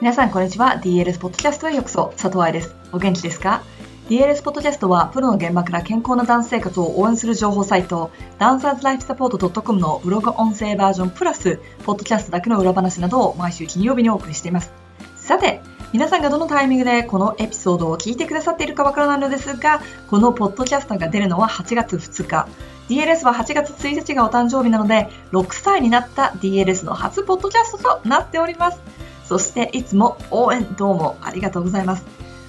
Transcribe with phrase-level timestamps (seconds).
[0.00, 0.80] 皆さんこんにちは。
[0.80, 2.12] DLS ポッドキャストへようこそ。
[2.16, 2.72] 佐藤愛です。
[2.92, 3.64] お元気ですか
[4.08, 14.72] ？DLS ポッドキャストはプロの現場から健康なダンス生活を応援する情報サイトダンサーズライフサポート .com のブログ音声バージョンプラスポッドキャストだけの裏話などを毎週金曜日にお送りしています。
[15.16, 22.46] さて皆さんがどのタイミングでこのエピソードを聞いてくださっているかわからないのですがこのポッドキャストが出るのは8月2日。
[22.88, 29.07] DLS は8月1日がお誕生日なので6歳になった DLS の初ポッドキャストとなっております。
[29.28, 32.04] そしていつも応援どうもありがとうございます。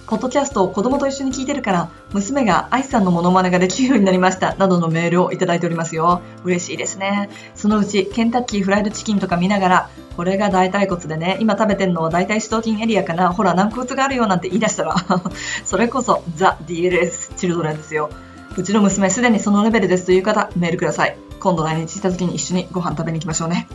[0.07, 6.21] ポッドキャストを子供と一緒に聞いてるから、娘が愛さんのモノマネができるようになりました、などのメールをいただいておりますよ。
[6.45, 7.29] 嬉しいですね。
[7.53, 14.95] そのうち、ケンタッキーフライドチキンとか見ながら、これが大腿骨でね、今食べてんのは大腿四頭筋エリアかな、ほら軟骨があるよなんて言い出したら
[15.65, 18.09] それこそザ・ DLS チルドレンですよ。
[18.57, 21.17] うちの娘すでにそのレベルですという方、メールください。
[21.39, 23.67] 今度来日した時に一緒にご飯食べに行きましょうね。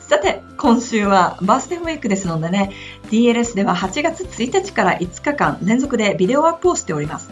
[0.00, 2.72] さて、今週はバースデーウィークですのでね、
[3.10, 7.30] DLS では8月1日から5日間連続でビデオアップをしております。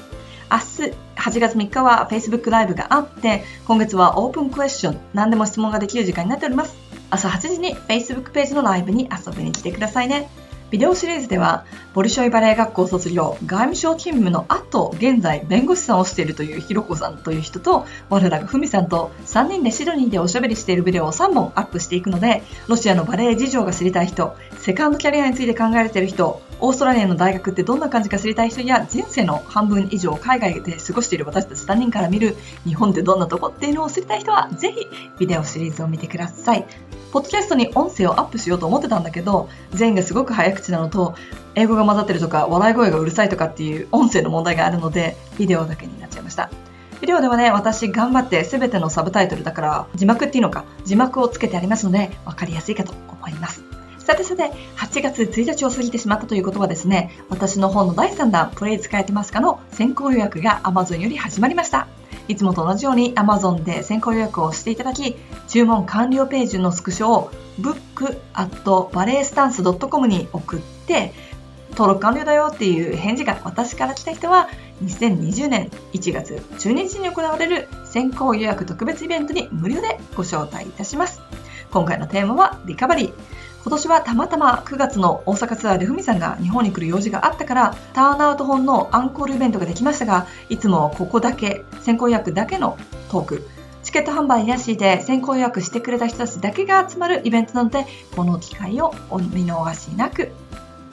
[0.50, 6.74] 明日8月3日は Facebook ライブがあって、今月はオープンクエスチョン、何でも質問ができる時間になっております。
[7.10, 10.28] 朝8時に Facebook ページのライブに遊びに来てくださいね。
[10.70, 34.86] ビデオシリーズでは、ボリショイバレエ学校卒業、外務省勤務の後、現在弁護士さんをしているというひろこさんという人と、我らがふみさんと3人でシドニーでおしゃべりしているビデオを3本アップしていくので、ロシアのバレエ事情が知りたい人、セカンドキャリアについて考えている人、オーストラリアの大学ってどんな感じか知りたい人や、人生の半分以上海外で過ごしている私たち3人から見る日本ってどんなとこっていうのを知りたい人は、ぜひ
[35.18, 36.66] ビデオシリーズを見てください。
[37.12, 41.14] ポッドキャストに音声をアップしようと思ってたんだけど、全員がすごく早口なのと、
[41.54, 46.50] 英語が混ざってるとか、笑い声がうるさいとかっていう音声の問題があるので、ビデオだけになっちゃいました。
[47.00, 53.69] ビデオではね、私頑張って全てのサブタイトルだから、字幕っていうのか、字幕をつけてありますので、わかりやすいかと思います。
[54.10, 61.86] さてさて、8月1日を過ぎてしまったということはですね、私の本の第3弾、プレイ使えてますかの先行予約が Amazon より始まりました。
[62.26, 65.14] いつもと同じように Amazon で先行予約をしていただき、
[65.46, 71.12] 注文完了ページのスクショを book.balletstance.com に送って、
[71.70, 74.48] 登録完了だよっていう返事が私から来た人は、
[74.82, 81.20] 2020年1月12日に行われる先行予約特別イベントに無料でご招待いたします。
[81.70, 83.12] 今回のテーマはリカバリー。
[83.62, 92.78] 今年はたまたま9月の大阪ツアーでふみさんが日本に来る用事があったからターンアウト本のアンコールイベントができましたがいつもここだけ先行予約だけの
[93.10, 93.48] トーク。
[93.82, 100.32] チケット販売なしで先行予約してくれた人たちだけが集まるイベントなのでこの機会をお見逃しなく。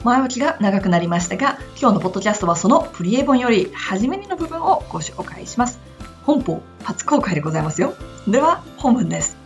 [0.04, 5.80] 前置きが長くなりましたが今日のポッドキャストはそのプリエ本より初めにの部分をご紹介します。
[6.22, 7.94] 本邦初公開でございますよ。
[8.26, 9.36] では本文です。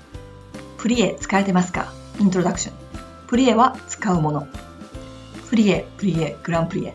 [0.78, 1.92] プリエ使えてますか？
[2.20, 2.91] イントロダクション。
[3.32, 4.46] プリエは使うもの。
[5.48, 6.92] プリエ、プリエ、グランプリエ。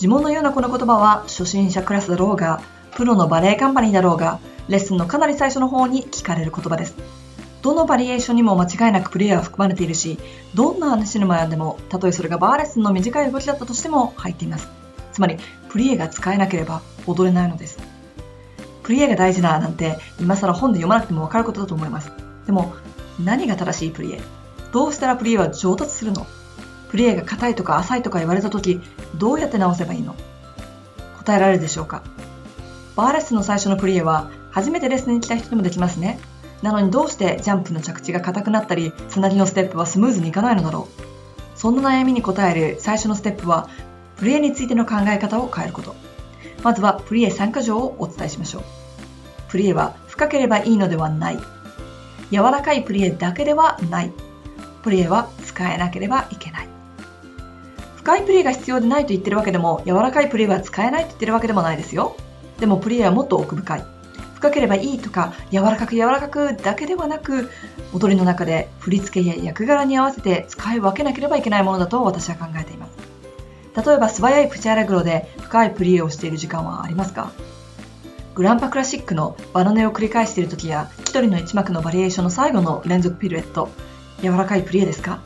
[0.00, 2.62] 呪文のようなこの言葉は初心者クラスだろうが、
[2.94, 6.94] プロのバレエカンパニーだろうが、レッスンのかなり最初の方に聞かれる言葉です。
[7.60, 10.18] どのバリエーションにも間違いなくプレイヤーは含まれているし、
[10.54, 14.68] どんな話の前でも、たとえそれがバーレッスンの短い動きだったとしても入っています。
[15.12, 15.36] つまり、
[15.68, 17.78] プリエが使えなければ踊れないのです。
[18.82, 22.10] プリエが大事ななんて、今更本で読まなくてもわかることだと思います。
[22.46, 22.72] でも、
[23.22, 24.35] 何が正しいプリエ？
[24.76, 26.26] どうしたらプリエは上達するの？
[26.90, 28.82] プリエが硬いとか浅いとか言われた時、
[29.14, 30.14] どうやって直せばいいの？
[31.16, 32.02] 答えられるでしょうか？
[32.94, 36.18] バーレッスンの最初のプリエは、初めてレッスンに来た人でもできますね。
[36.60, 40.88] なのにどうしてジャンプの着地が硬くなったり、つなぎのステップはスムーズにいかないのだろ
[41.54, 41.58] う？
[41.58, 43.70] そんな悩みに答える最初のステップは、
[44.18, 45.96] プリエについての考え方を変えること。
[46.62, 48.62] まずはプリエ参加条をお伝えしましょう。
[49.48, 51.38] プリエは深ければいいのではない。
[52.30, 54.12] 柔らかいプリエだけではない。
[54.86, 56.68] プレイは使えなければいけない。
[57.96, 62.16] 深いプレイが必要でないと言ってるわけでも、柔らかいプレイは使えないと言ってるわけでもないですよ。
[62.60, 63.84] でもプレイはもっと奥深い。
[64.36, 67.50] 深ければいいとか、柔らかく柔らかくだけではなく、
[67.92, 72.92] 踊りの中で振り付けや役柄に合わせて使い分けなければいけないものだと私は考えています。
[73.84, 77.32] 例えば素早いプチアレグロで深いプリエをしている時間はありますか？
[78.36, 83.68] グランパクラシックのバナネを繰り返している時や、一人の一幕のバリエーションの最後の連続ピルエット、
[84.22, 85.20] 柔らかいプリエですか？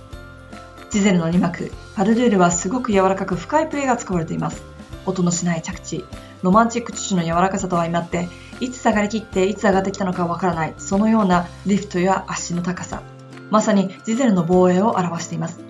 [0.90, 4.62] ジゼルの2幕、パルルールはすごく柔らかく深いプレーが使われています。
[5.06, 6.04] 音のしない着地、
[6.42, 8.28] ロマンチック父の柔らかさと相まって、
[8.60, 13.02] いつ下がりきっていつ上がってきたのかわからない、そのようなリフトや足の高さ。
[13.50, 15.60] まさにジゼルの防衛を表しています。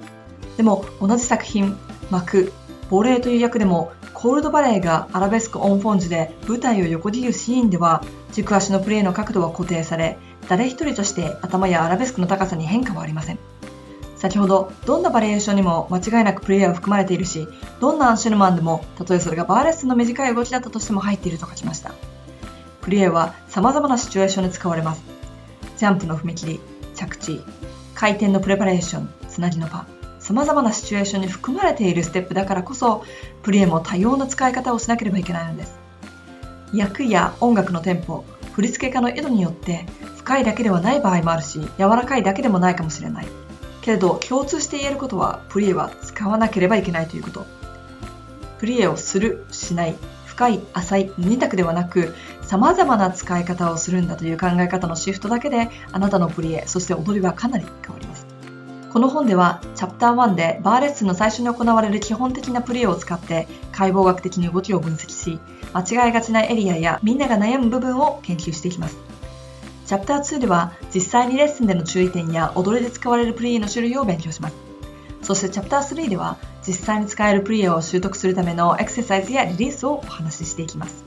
[0.56, 1.76] でも、同じ作品、
[2.10, 2.52] 幕、
[2.90, 8.02] 亡霊という役でも、コールドバレーがアラベスク・オン・フォンジュで舞台を横切るシーンでは、
[8.32, 10.18] 軸足のプレーの角度は固定され、
[10.48, 13.38] 誰一人として頭やアラベスクの高さに変化はありません。
[14.16, 17.48] 先ほど、どんなバリエーションにも間違いなくプレイヤーは含まれているし、
[17.80, 21.92] どんなアンシュルマンでも、たとえそれがバーレスの短い動きだったとしても入っていると書きました。
[22.82, 25.02] プリエは様々なシチュエーションで使われます。
[25.78, 26.60] ジャンプの踏み切り、
[26.94, 27.42] 着地、
[27.94, 29.86] 回転のプレパレーション、つなぎの場、
[30.18, 33.04] 様々なシチュエーションに含まれているステップだからこそ、
[33.42, 35.78] プリエも多様な使い方をしなければいけないのです。
[36.74, 39.86] 役や音楽のテンポ、振付家の意図によって
[40.30, 43.26] 深いだけではない場合もあるし、柔らかいだけでもないかもしれない。
[43.82, 47.46] けれど共通して言えることはプリエは使わなければいけないということ。
[48.60, 49.96] プリエをするしない
[50.26, 58.24] 深い浅い2択ではなく様々な使い方をするんだという考え方のシフトだけであなたのプリエそして踊りはかなり変わります。
[58.92, 65.40] この本ではチャプター1でバーレッスンの最初に行われる基本的なプリエを使って解剖学的に動きを分析し
[65.74, 68.96] 間違いがちなエリアやみんなが悩む部分を研究していきます。
[69.90, 74.54] チャプター2では実際にレッスンでの注意点や踊りで使われるプリエの種類を勉強します。
[75.20, 81.04] そしてチャプター3では実際に使えるプリエを習得するためのエクササイズやリリースをお話ししていきます。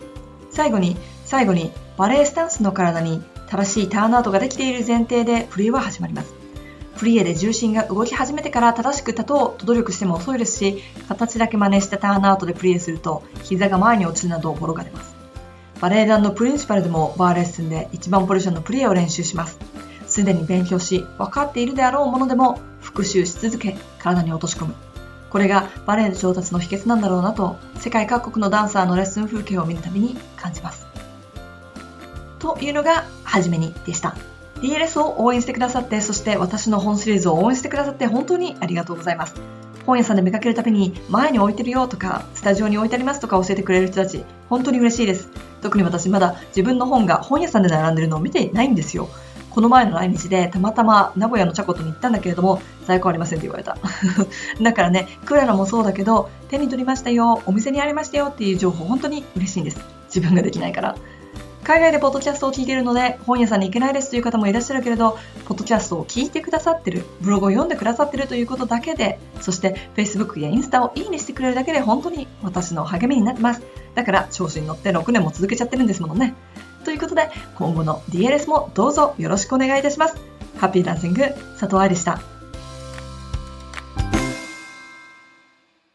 [0.52, 6.34] 最後に、最後にバレエスタンスの体に正しいターンアウトができている前提でプリエは始まります。
[6.98, 15.23] プリエで重心が動き始めてから正しく立とうと努力しても遅いですし、形だけ真似してターンアウトでプリエすると膝が前に落ちるなどボロが出ます。
[15.84, 19.60] バレエ団のプリンシパルでもバーレッスンで1番ポジションのプレーを練習します。
[20.08, 24.76] すでに勉強し、分かっているであろうものでも復習し続け、体に落とし込む。
[25.30, 30.88] これがバレエの上達の秘訣なんだろうなと、世界各国のダンサーのレッスン風景を見るたびに感じます。
[32.40, 34.16] というのが、初めにでした。
[34.62, 39.36] DLS を応援してくださって、そして私の本シリーズを応援してくださって本当にありがとうございます。
[39.86, 45.30] 本屋さんで見かけるたびに前に置いてるよとか、スタジオに置いてありますとか教えてくれる人たち、本当に嬉しいです。
[45.62, 49.10] 特に私まだ自分の本が本屋さんで並んでるのを見てないんですよ。
[49.50, 53.78] この前の来日でたまたま名古屋のチャコトに行ったんだけれども、在庫ありませんって言われた。
[54.62, 59.80] だからね、クララもそうだけど、手に取りましたよ、お店にありましたよっていう情報本当に嬉しいんです。
[60.08, 60.96] 自分ができないから。
[61.64, 73.62] 海外でポッドキャストを聞いているので、本屋さんに行けないですという方もいらっしゃるけれど、ポッドキャストを聞いてくださってる、ブログを読んでくださってるということだけで、そして Facebook やインスタをいいねしてくれるだけで本当に私の励みになってます。
[73.96, 76.34] だから調子に乗って6年も続けちゃってるんですものね。
[76.84, 80.18] ということで、今後の DLS もどうぞよろしくお願いいたします。
[80.58, 81.22] ハッピーダンシング、
[81.60, 82.33] 佐藤愛でした。